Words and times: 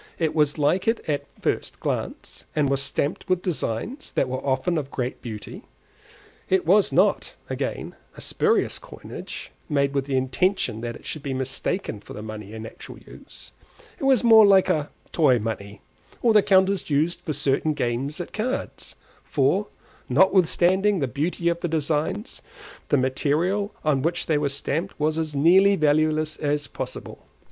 It 0.17 0.33
was 0.33 0.57
like 0.57 0.87
it 0.87 0.99
at 1.07 1.25
a 1.37 1.41
first 1.41 1.79
glance, 1.79 2.45
and 2.55 2.69
was 2.71 2.81
stamped 2.81 3.29
with 3.29 3.43
designs 3.43 4.11
that 4.13 4.27
were 4.27 4.43
often 4.43 4.79
of 4.79 4.89
great 4.89 5.21
beauty; 5.21 5.61
it 6.49 6.65
was 6.65 6.91
not, 6.91 7.35
again, 7.51 7.95
a 8.17 8.21
spurious 8.21 8.79
coinage, 8.79 9.51
made 9.69 9.93
with 9.93 10.05
the 10.05 10.17
intention 10.17 10.81
that 10.81 10.95
it 10.95 11.05
should 11.05 11.21
be 11.21 11.35
mistaken 11.35 11.99
for 11.99 12.13
the 12.13 12.23
money 12.23 12.51
in 12.51 12.65
actual 12.65 12.97
use; 12.97 13.51
it 13.99 14.03
was 14.05 14.23
more 14.23 14.43
like 14.43 14.69
a 14.69 14.89
toy 15.11 15.37
money, 15.37 15.81
or 16.23 16.33
the 16.33 16.41
counters 16.41 16.89
used 16.89 17.21
for 17.21 17.31
certain 17.33 17.73
games 17.75 18.19
at 18.19 18.33
cards; 18.33 18.95
for, 19.23 19.67
notwithstanding 20.09 20.97
the 20.97 21.07
beauty 21.07 21.47
of 21.47 21.59
the 21.59 21.67
designs, 21.67 22.41
the 22.89 22.97
material 22.97 23.71
on 23.85 24.01
which 24.01 24.25
they 24.25 24.39
were 24.39 24.49
stamped 24.49 24.99
was 24.99 25.19
as 25.19 25.35
nearly 25.35 25.75
valueless 25.75 26.37
as 26.37 26.65
possible. 26.65 27.23